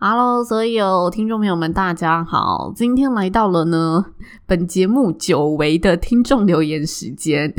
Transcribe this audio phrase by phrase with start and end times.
[0.00, 2.72] Hello，所有听众朋友们，大家好！
[2.72, 4.04] 今天来到了呢，
[4.46, 7.52] 本节目久违的听众留言时间。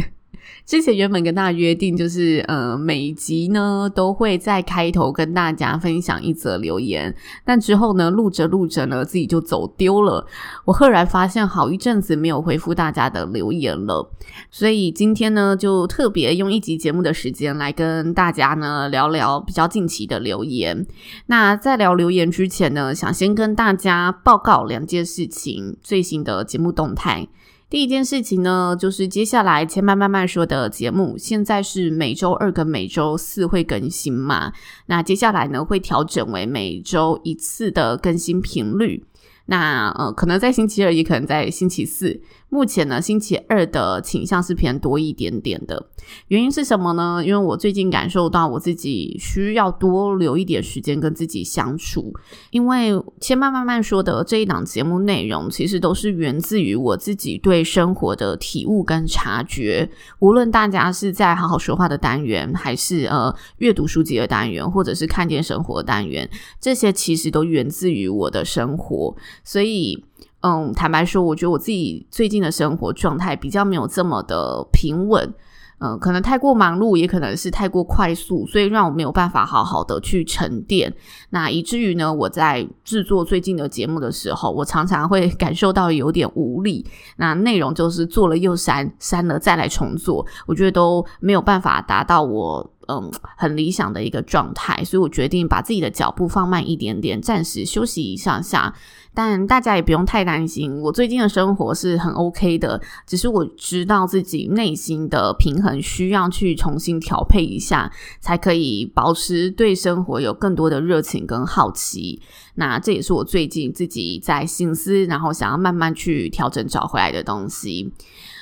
[0.66, 10.28] 之前原本跟大家约定，就是呃，每集呢都会在开头跟大家分享一则留言，但之后呢，录着录着呢，自己就走丢了。
[10.66, 14.12] 我赫然发现，好一阵子没有回复大家的留言了，
[14.52, 20.86] 所以今天呢，就特别用一集节目的时间来跟大家呢聊聊比较近期的留言。
[21.26, 27.28] 那在聊留言之前呢，想先跟大家报告两件事情，最新的节目动态。
[27.70, 34.52] 第一件事情呢，就是接下来千慢慢慢说的节目，现在是每周二跟每周四会更新嘛。
[34.88, 39.06] 那接下来呢，会调整为每周一次的更新频率。
[39.46, 42.22] 那呃，可能在星期二，也可能在星期四。
[42.50, 45.90] 目前呢，星期二的倾向是偏多一点点的。
[46.30, 47.22] 原因是什么呢？
[47.26, 52.14] 因为我最近感受到我自己需要多留一点时间跟自己相处。
[52.52, 59.90] 因为千慢慢慢说的这一档节目内容，其实都是源自于我自己对生活的体悟跟察觉。
[60.20, 69.16] 无论大家是在好好说话的单元，还是呃阅读书籍的单元，或者是看见生活的单元，这些其实都源自于我的生活。
[69.44, 70.04] 所以。
[70.42, 75.34] 嗯，坦白说，我觉得我自己最近的生活状态比较没有这么的平稳。
[75.80, 80.94] 嗯，可能太过忙碌，也可能是太过快速，所以让我没有办法好好的去沉淀。
[81.30, 86.86] 那以至于呢，我在制作最近的节目的时候，我常常会感受到有点无力。
[87.18, 98.74] 那内容就是做了又删，删了再来重做，我觉得都没有办法达到我嗯很理想的一个状态，所以我决定把自己的脚步放慢一点点，暂时休息一下下。
[99.12, 107.92] 但大家也不用太担心，我最近的生活是很 OK 的，只是我知道自己内心的平衡需要去重新调配一下，
[108.22, 112.22] 才可以保持对生活有更多的热情跟好奇。
[112.56, 117.92] 那这也是我最近自己在心思，然后想要慢慢去调整找回来的东西。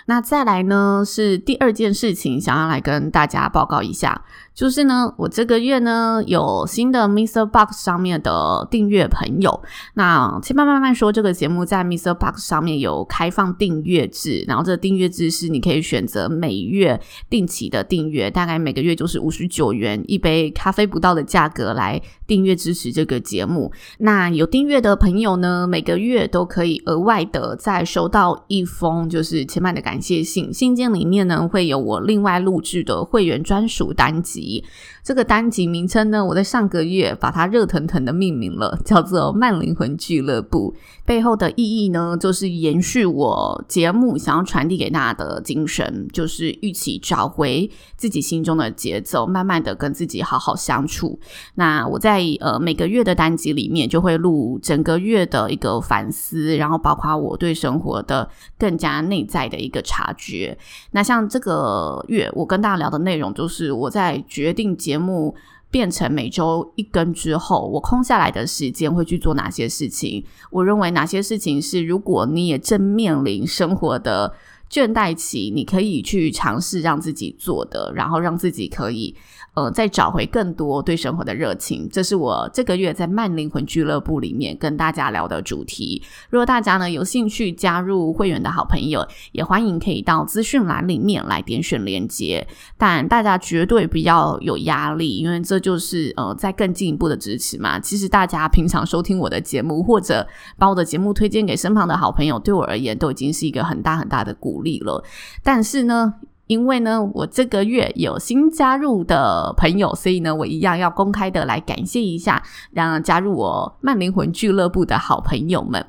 [0.10, 4.24] 那再来呢，是第二件事情，想要来跟大家报告一下。
[4.58, 7.46] 就是呢，我这个月呢有新的 Mr.
[7.46, 9.62] Box 上面的订阅朋友。
[9.94, 12.12] 那千慢慢慢说，这个节目在 Mr.
[12.16, 23.72] Box 上面有开放订阅制，然后这订阅制是你可以选择每月定期的订阅，大概每个月就是五十九元一杯咖啡不到的价格来订阅支持这个节目。
[24.00, 34.47] 那有订阅的朋友呢，每个月都可以额外的再收到一封就是千嫚的感谢信，信件里面呢会有我另外录制的会员专属单集。
[34.48, 34.64] 一。
[35.08, 40.76] 这个单集名称呢，我在上个月把它热腾腾的命名了，叫做“慢灵魂俱乐部”。
[41.08, 51.18] 背后的意义呢，就是延续我节目想要传递给大家的精神，就是一起找回自己心中的节奏，慢慢的跟自己好好相处。
[51.56, 58.30] 那我在呃每个月的单集里面，就会录整个月的一个反思，然后包括我对生活的
[58.60, 60.58] 更加内在的一个察觉。
[60.92, 64.22] 那像这个月，我跟大家聊的内容，就是我在。
[64.28, 65.36] 决定节目
[65.70, 70.24] 变成每周一更之后，我空下来的时间会去做哪些事情？
[70.52, 74.34] 我认为哪些事情是如果你也正面临生活的
[74.70, 79.16] 倦怠期，你可以去尝试让自己做的，然后让自己可以。
[79.58, 86.00] 呃，再找回更多对生活的热情，这是我这个月在慢灵魂俱乐部里面跟大家聊的主题。
[86.30, 92.48] 如果大家呢有兴趣加入会员的好朋友，也欢迎可以到资讯栏里面来点选连接。
[92.78, 97.80] 但大家绝对不要有压力，因为这就是呃在更进一步的支持嘛。
[97.80, 100.28] 其实大家平常收听我的节目，或者
[100.60, 105.04] 把我的节目推荐给身旁的好朋友，对我而言都已经是一个很大很大的鼓励了。
[105.42, 106.14] 但是呢，
[106.48, 112.42] 因为呢，我这个月有新加入的朋友，所以呢，我一样要公开的来感谢一下，
[112.72, 115.86] 让加入我慢灵魂俱乐部的好朋友们。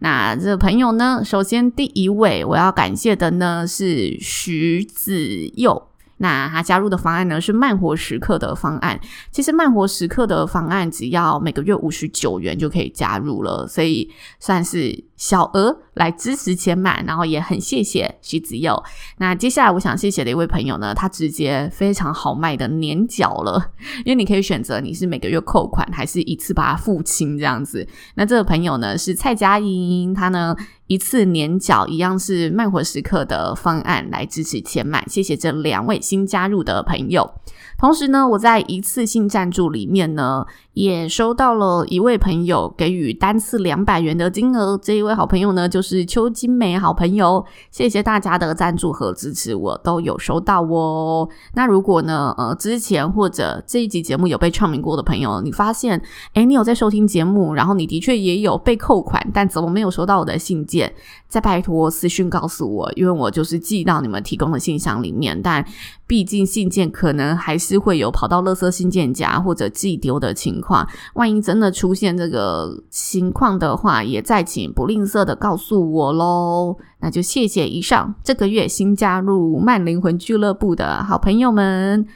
[0.00, 5.14] 那这朋友呢，首先第一位我要感谢的呢是徐子
[5.54, 5.86] 佑。
[6.22, 9.00] 那他加入的方案呢是慢活时刻的方案。
[9.30, 18.82] 其实慢活时刻的方案只要每个月五十九元就可以加入了，所以算是小额来支持千嫚，然后也很谢谢徐子佑。
[19.18, 23.72] 那接下来我想谢谢的一位朋友呢，他直接非常豪迈的年缴了，
[24.06, 27.86] 因为你可以选择你是每个月扣款，还是一次把它付清这样子。
[28.14, 30.56] 那这个朋友呢是蔡佳莹，他呢
[30.86, 37.30] 一次年缴一样是慢活时刻的方案来支持千嫚，谢谢这两位新加入的朋友。
[37.76, 40.46] 同时呢，我在一次性赞助里面呢，
[40.80, 44.80] 也收到了一位朋友给予单次两百元的金额。
[44.82, 47.44] 这一位好朋友呢，就是邱金梅好朋友。
[47.70, 51.28] 谢谢大家的赞助和支持，我都有收到哦。
[51.52, 56.00] 那如果呢，呃，之前或者这一集节目有被唱名过的朋友，你发现，
[56.32, 60.94] 诶，你有在收听节目，然后你的确也有被扣款，但怎么没有收到我的信件？
[61.28, 65.64] 再拜托私讯告诉我，因为我就是寄到你们提供的信箱里面，但
[66.06, 70.69] 毕竟信件可能还是会有跑到垃圾信件夹或者寄丢的情况。
[71.14, 76.76] 万一真的出现这个情况的话，也再请不吝啬的告诉我喽。
[77.00, 82.06] 那就谢谢以上这个月新加入慢灵魂俱乐部的好朋友们。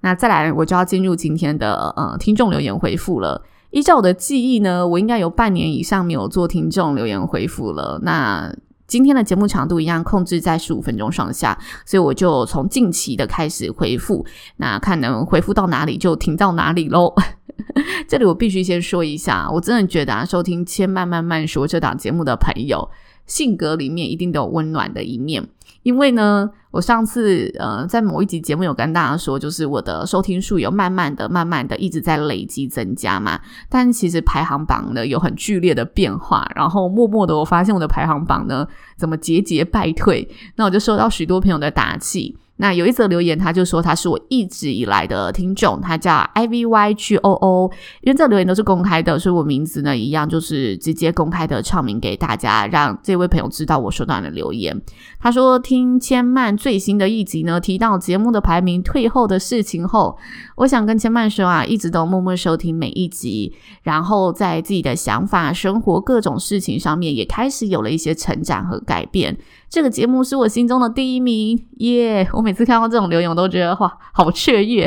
[0.00, 3.42] 那再来，我就要进入今天的呃听众留言回复了。
[3.70, 7.98] 依照我的记忆呢，我应该有半年以上没有做听众留言回复了。
[8.02, 8.54] 那
[8.86, 14.24] 今天的节目长度一样控制在十五分钟上下，所以我就从近期的开始回复，
[14.58, 17.14] 那看能回复到哪里就停到哪里喽。
[18.08, 22.88] 这里我必须先说一下，我真的觉得，收听《千慢慢慢说》这档节目的朋友，
[23.26, 25.46] 性格里面一定都有温暖的一面。
[25.82, 38.66] 因为呢，我上次呃在某一集节目有跟大家说，就是我的收听数有慢慢的、慢慢的一直在累积增加嘛，但其实排行榜呢有很剧烈的变化，然后默默的我发现我的排行榜呢
[38.96, 42.34] 怎么节节败退，那我就收到许多朋友的打气。
[42.56, 47.72] 那有一则留言，他就说他是我一直以来的听众，他叫 I V Y G O O，
[48.02, 54.80] 因为这留言都是公开的，所以我名字呢一样就是直接公开的唱名给大家，让这位朋友知道我收到你的留言。
[55.18, 60.16] 他说听千曼最新的一集呢，提到节目的排名退后的事情后，
[60.56, 63.52] 我想跟千曼说啊，一直都默默收听每一集，
[63.82, 69.36] 然后在自己的想法、生活各种事情上面也开始有了一些成长和改变。
[69.74, 74.86] 这个节目是我心中的第一名，耶、我每次看到这种留言，我都觉得哇，好雀跃。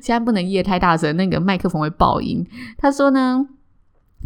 [0.00, 2.46] 现在不能耶太大声，那个麦克风会爆音。
[2.76, 3.44] 他说呢，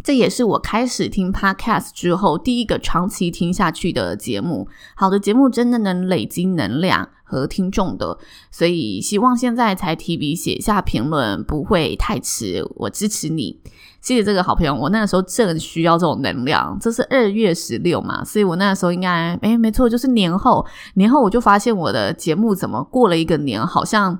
[0.03, 4.67] 这也是我开始听 Podcast 之后第一个长期听下去的节目。
[4.95, 8.17] 好的节目真的能累积能量和听众的，
[8.51, 12.63] 所以希望现在才提笔写下评论不会太迟。
[12.75, 13.61] 我支持你。
[14.01, 16.77] 谢谢这个好朋友，我那个时候正需要这种能量。
[16.81, 20.65] 这是二月十六嘛，所以我那个时候应该，诶，没错，就是年后。
[20.95, 24.19] 年后我就发现我的节目怎么过了一个年，好像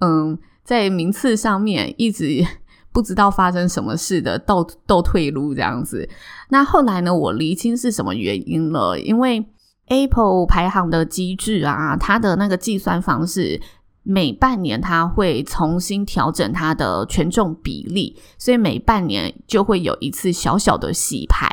[0.00, 2.46] 嗯，在名次上面一直
[2.92, 6.08] 不知道发生什么事的倒倒退路这样子。
[6.50, 9.44] 那后来呢，我厘清是什么原因了，因为
[9.88, 13.60] Apple 排行的机制啊，它的那个计算方式。
[14.04, 21.48] 每半年它会重新调整它的权重比例，所以每半年就会有一次小小的洗牌。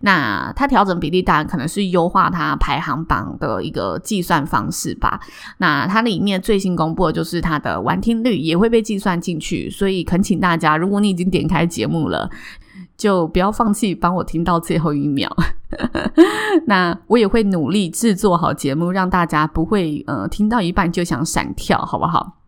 [0.00, 5.20] 那它调整比例当然可能是优化它排行榜的一个计算方式吧。
[5.58, 12.30] 那它里面最新公布的就是它的完听率也会被计算进去，所以恳请大家，如果你已经点开节目了，
[13.00, 15.34] 就不要放弃，帮我听到最后一秒。
[16.68, 22.39] 那我也会努力制作好节目，让大家不会呃听到一半就想闪跳，好不好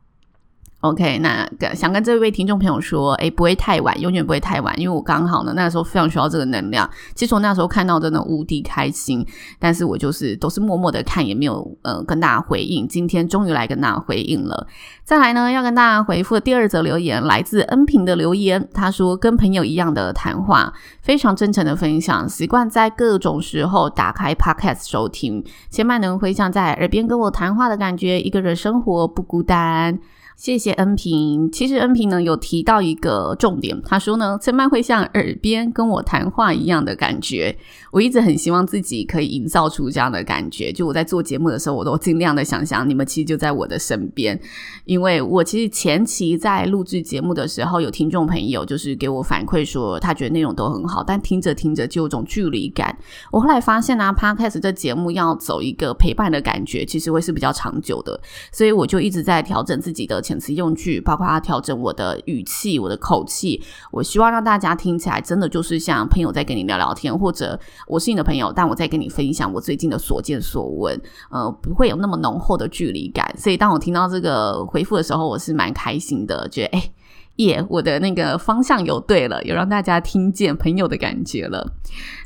[0.82, 6.90] ？OK，那个想跟这位听众朋友说，诶，不会太晚，永远不会太晚，因为我刚好呢，那时候非常需要这个能量。
[7.14, 9.24] 其实我那时候看到真的无敌开心，
[9.60, 12.88] 但是我就是都是默默的看，也没有呃跟大家回应。
[12.88, 14.66] 今天终于来跟大家回应了。
[15.04, 30.00] 再来呢，要跟大家回复的第二则留言，来自恩平的留言，他说跟朋友一样的谈话，非常真诚的分享，习惯在各种时候打开 Podcast 收听，千万能回想在耳边跟我谈话的感觉，一个人生活不孤单。
[30.36, 31.50] 谢谢恩平。
[31.52, 37.56] 其实恩平呢有提到一个重点，他说呢，陈曼会像耳边跟我谈话一样的感觉。
[37.92, 40.72] 我一直很希望自己可以营造出这样的感觉。
[40.72, 44.38] 就我在做节目的时候，我都尽量的想象你们其实就在我的身边。
[44.84, 52.96] 因为我其实前期在录制节目的时候，有听众朋友就是给我反馈说，他觉得内容都很好，但听着听着就有种距离感。
[53.30, 58.18] 我后来发现呢、啊，Podcast 这节目要走一个陪伴的感觉，其实会是比较长久的。
[58.50, 60.21] 所以我就一直在调整自己的。
[60.22, 71.00] 遣词用句，包括他调整我的语气、我的口气，我希望让大家听起来真的就是像朋友在跟你聊聊天，或者我是你的朋友，但我在跟你分享我最近的所见所闻，
[71.30, 73.34] 呃，不会有那么浓厚的距离感。
[73.36, 76.92] 所以当我听到这个回复的时候，我是蛮开心的，觉得诶
[77.36, 81.66] 耶，我的那个方向有对了，有让大家听见朋友的感觉了。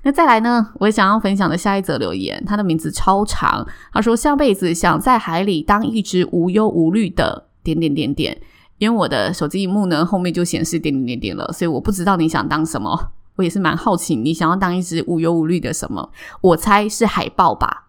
[0.03, 8.41] 那再来呢，我想要分享的下一则留言，他的名字超长，他说下辈子想在海里当一只无忧无虑的点点点点。
[8.79, 13.13] 因为我的手机荧幕呢后面就显示点点点点了，所以我不知道你想当什么。
[13.37, 16.11] 我也是蛮好奇，你想要当一只无忧无虑的什么？
[16.41, 17.89] 我猜是海豹吧。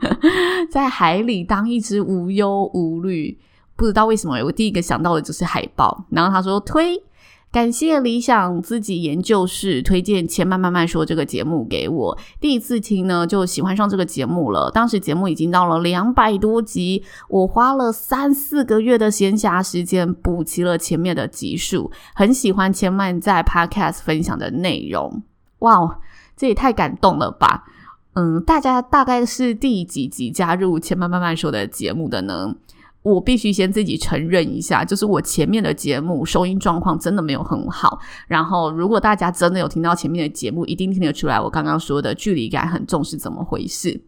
[0.70, 3.38] 在海里当一只无忧无虑，
[3.74, 6.04] 不知道为什么，我第一个想到的就是海豹。
[6.10, 7.02] 然后他说推。
[7.50, 14.70] 感谢理想自己研究室推荐《千曼慢慢说》这个节目给我，第一次听呢就喜欢上这个节目了。
[14.70, 25.22] 当时节目已经到了两百多集，我花了三四个月的闲暇时间补齐了前面的集数，很喜欢千曼在 Podcast 分享的内容。
[25.60, 26.00] 哇，
[26.36, 27.64] 这也太感动了吧！
[28.12, 32.54] 嗯，大家大概是第几集加入《千曼慢慢说》的节目的呢？
[33.02, 37.98] 我必须先自己承认一下，就是我前面的节目收音状况真的没有很好。
[38.26, 44.02] 然后，如果大家真的有听到前面的节目，一定听得出来我刚刚说的距离感很重是怎么回事。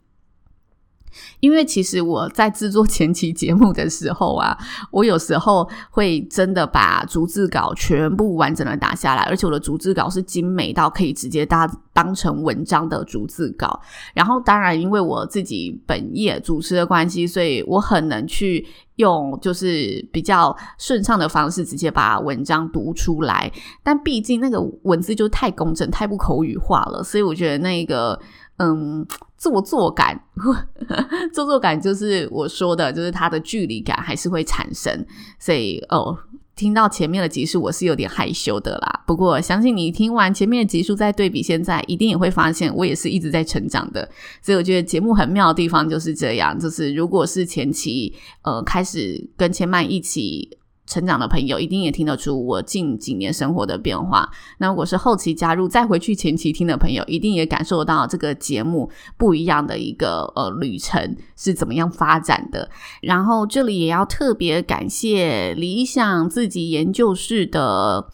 [1.41, 4.57] 因为其实我在制作前期节目的时候啊，
[4.93, 13.81] 我有时候会真的把逐字稿全部完整的打下来，而且我的逐字稿是精美到可以直接当当成文章的逐字稿。
[14.15, 18.67] 然后当然，因为我自己本业主持的关系，所以我很能去
[18.97, 23.51] 用就是比较顺畅的方式直接把文章读出来。
[23.83, 28.21] 但毕竟那个文字就太工整、太不口语化了，所以我觉得那个。
[28.63, 29.07] 嗯，
[29.39, 30.23] 做作感，
[31.33, 35.03] 做作感就是我说的，就是它的距离感还是会产生。
[35.39, 36.15] 所以哦，
[36.61, 39.03] 听到前面的集数，我是有点害羞的啦。
[39.07, 44.07] 不过相信你听完前面的集数，再对比现在，一定也会发现我也是一直在成长的。
[44.43, 48.13] 所以我觉得节目很妙的地方就是这样，就是如果是前期
[48.43, 50.60] 呃开始跟千曼一起。
[50.91, 54.29] 成长的朋友一定也听得出我近几年生活的变化。
[54.59, 62.69] 那如果是后期加入再回去前期听的朋友，一定也感受到这个节目不一样的一个呃旅程是怎么样发展的。
[63.03, 68.09] 然后这里也要特别感谢理想自己研究室的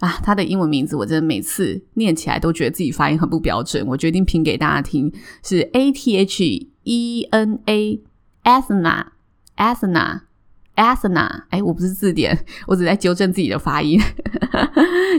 [0.00, 3.86] 啊，他的英文名字我真的每次念起来都觉得自己发音很不标准。
[3.86, 5.12] 我决定拼给大家听，
[5.44, 9.06] 是 A T H E N A，Athena
[10.76, 14.00] Asana，哎，我不是字典，我只在纠正自己的发音。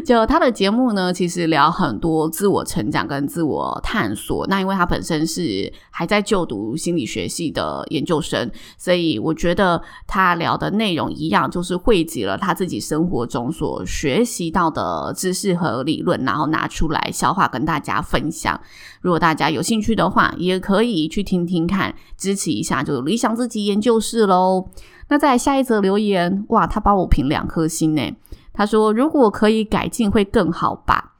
[0.03, 4.45] 就他的节目呢，其实聊很多自我成长跟自我探索。
[4.47, 18.59] 那因为他本身是还在就读心理学系的研究生，所以我觉得他聊的内容一样，就是汇集了他自己生活中所学习到的知识和理论，然后拿出来消化跟大家分享。
[19.01, 24.69] 如果大家有兴趣的话，也可以去听听看，支持一下，就理想自己研究室喽。
[25.09, 28.15] 那在下一则留言，哇，他帮我评两颗星呢。
[28.53, 31.13] 他说：“如果可以改进，会更好吧？”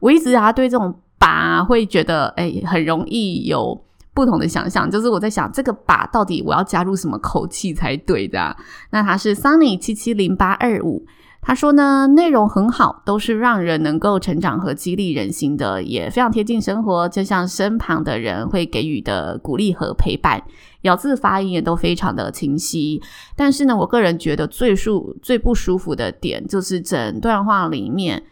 [0.00, 3.80] 我一直啊对这种“吧”会觉得，哎，很容易有
[4.12, 4.90] 不同的想象。
[4.90, 8.56] 就是我在想，这个“吧”到底我要加入什么口气才对的啊？
[8.90, 11.06] 那他是 Sunny 七七零八二五。
[11.42, 20.42] 他说呢，内容很好，都是让人能够成长和激励人心的，也非常贴近生活，就像身旁的人会给予的鼓励和陪伴。
[20.82, 23.02] 咬字发音也都非常的清晰。
[23.34, 28.22] 但是呢，我个人觉得最舒最不舒服的点，就是整段话里面，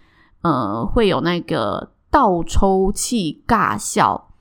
[0.42, 4.32] 呃，会有那个倒抽气尬笑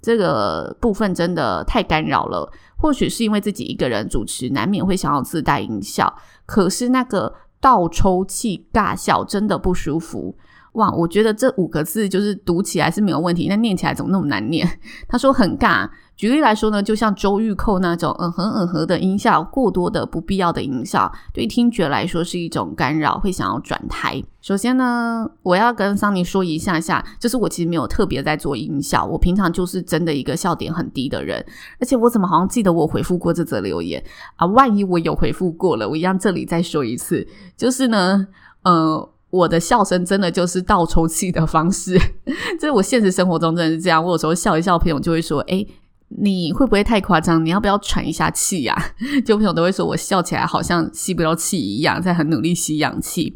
[0.00, 2.50] 这个部分，真的太干扰了。
[2.76, 6.14] 或许是因为自己一个人主持，难免会想要自带音效，
[6.46, 7.34] 可是那个。
[7.62, 10.34] 倒抽气尬笑真的不舒服。
[10.72, 10.90] 哇！
[10.90, 14.66] 我觉得这五个字就是读起来是没有问题，但念起来怎么那么难念？
[15.06, 15.88] 他说很尬。
[16.14, 24.22] 举例来说呢，就像周玉蔻那种嗯哼嗯哼的音效，过多的不必要的音效，对听觉来说是一种干扰，会想要转台。
[24.40, 31.44] 首先呢，我要跟桑尼说一下下，就是我其实没有特别在做音效，我平常就是真的一个笑点很低的人，
[31.80, 34.02] 而且我怎么好像记得我回复过这则留言
[34.36, 34.46] 啊？
[34.46, 37.26] 万一我有回复过了，我一样这里再说一次，
[37.56, 38.28] 就是呢，
[38.62, 41.98] 呃，我的笑声真的就是倒抽气的方式，
[42.60, 45.66] 这是我现实生活中真的是这样，我有时候笑一笑，朋友就会说，诶。
[46.14, 47.42] 你会不会太夸张？
[47.42, 48.76] 你要不要喘一下气呀？
[49.24, 53.34] 就朋友都会说我笑起来好像吸不到气一样，在很努力吸氧气。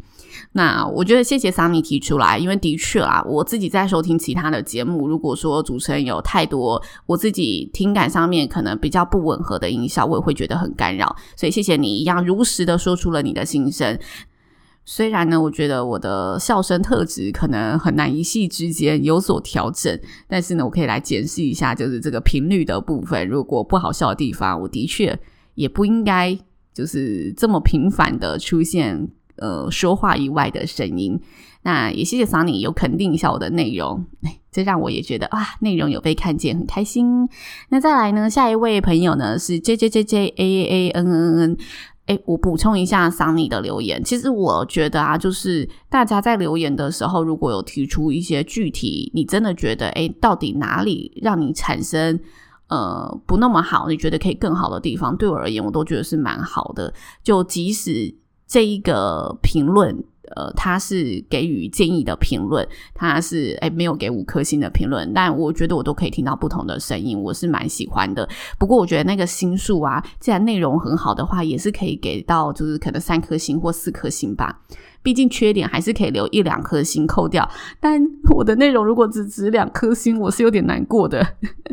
[0.51, 11.15] 那我觉得谢谢 Sunny 提出来，因为的确啊，我自己在收听其他的节目，如果说主持人有太多我自己听感上面可能比较不吻合的音效，我也会觉得很干扰。
[11.35, 13.97] 所以谢谢你一样如实的说出了你的心声。
[14.89, 23.27] 虽然呢，我觉得我的笑声特质可能很难一夕之间有所调整，但是呢，我可以来检视一下，就是这个频率的部分。
[23.27, 25.19] 如果不好笑的地方，我的确
[25.55, 26.39] 也不应该
[26.73, 31.19] 就是这么频繁的出现呃说话以外的声音。
[31.63, 34.05] 那也谢谢 Sunny 有肯定一下我的内容，
[34.49, 37.27] 这让我也觉得啊，内容有被看见，很开心。
[37.67, 41.57] 那再来呢，下一位朋友呢是 J J J J A A A N N N。
[42.07, 44.03] 哎，我补充一下桑尼的留言。
[44.03, 52.19] 其实我觉得啊，就是大家在留言的时候，如果有提出一些具体，你真的觉得哎，到底哪里让你产生
[52.67, 56.93] 呃不那么好，你觉得可以更好的地方，对我而言，我都觉得是蛮好的。
[57.23, 58.15] 就即使
[58.47, 60.03] 这一个评论。
[60.35, 68.27] 呃，他是给予建议的评论，他是诶没有给五颗星的评论，但我觉得我都可以听到不同的声音，我是蛮喜欢的。
[68.59, 74.61] 不过我觉得那个星数啊，既然内容很好的话，也是可以给到，就是可能三颗星或四颗星吧。
[75.07, 77.49] 毕竟缺点还是可以留一两颗星扣掉，
[77.79, 81.25] 但 我的内容如果只值两颗星，我是有点难过的。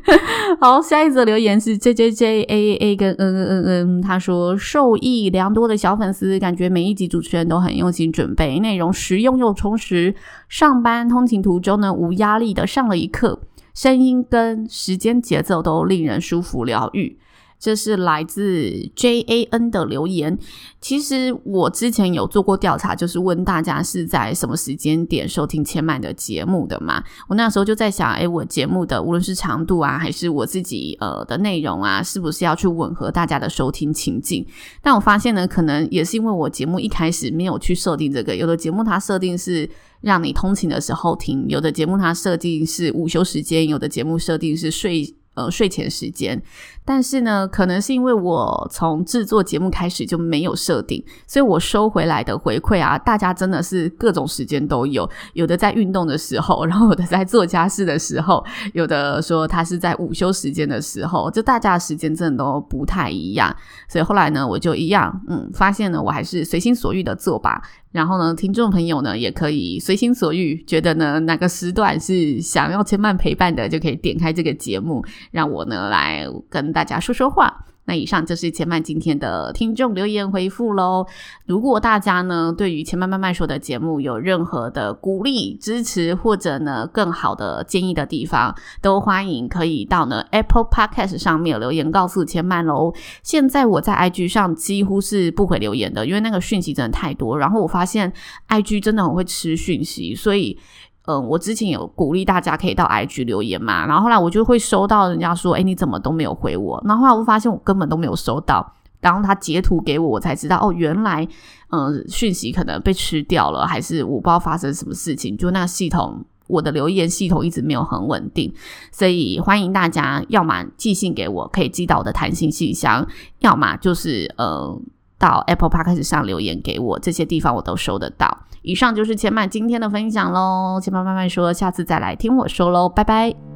[0.60, 10.14] 好，下一则留言是 J J J A A A 跟嗯嗯嗯嗯他说受益良多的小粉丝，感觉每一集主持人都很用心准备，内容实用又充实，
[10.48, 13.40] 上班通勤途中呢无压力的上了一课，
[13.74, 17.18] 声音跟时间节奏都令人舒服疗愈。
[17.64, 20.38] 这是来自 J A N 的留言。
[20.82, 27.02] 其实我之前有做过调查，就是问大家是在什么时间点收听千嫚的节目的嘛？
[27.26, 34.46] 我那时候就在想，诶，我节目的无论是长度啊，还是我自己呃的内容啊，是不是要去吻合大家的收听情境？
[34.82, 39.66] 但我发现呢，可能也是因为我节目一开始没有去设定这个，有的节目它设定是
[40.02, 45.14] 让你通勤的时候听，有的节目它设定是午休时间，有的节目设定是睡。
[45.34, 46.40] 呃，睡前时间，
[46.84, 63.54] 但是呢，可能是因为我从制作节目开始就没有设定，所以我收回来的回馈啊，大家真的是各种时间都有，有的在运动的时候，然后有的在做家事的时候，有的说他是在午休时间的时候，就大家的时间真的都不太一样，
[63.88, 67.62] 所以后来呢，我就一样，嗯，发现呢，我还是随心所欲的做吧。
[67.94, 77.66] 然后呢，听众朋友呢也可以随心所欲，觉得呢哪个时段是想要千嫚陪伴的，就可以点开这个节目，让我呢来跟大家说说话。
[77.86, 81.06] 那以上就是千嫚今天的听众留言回复喽。
[81.46, 92.94] 如果大家呢对于千嫚慢慢说的节目有任何的鼓励、支持，或者呢更好的建议的地方，都欢迎可以到呢 Apple Podcast 上面留言告诉千嫚喽。
[93.22, 97.38] 现在我在 IG 上几乎是不回留言的，因为那个讯息真的太多。
[97.38, 98.12] 然后我发现
[98.48, 100.58] IG 真的很会吃讯息，所以。
[101.06, 106.82] 嗯，我之前有鼓励大家可以到 IG 留言嘛，然后后来我就会收到人家说，诶，你怎么都没有回我？
[106.86, 111.28] 然后后来我发现我根本都没有收到，然后他截图给我，我才知道哦，原来
[111.70, 118.50] 嗯讯息可能被吃掉了，还是我不知道发生什么事情，就那个系统，我的留言系统一直没有很稳定，
[118.90, 123.06] 所以欢迎大家要么寄信给我，可以寄到我的弹性信箱，
[123.40, 124.74] 要么就是呃
[125.18, 128.46] 到 Apple Podcast 上留言给我，这些地方我都收得到。
[128.62, 133.53] 以上就是千曼今天的分享喽，千曼慢慢说，下次再来听我说喽，拜拜。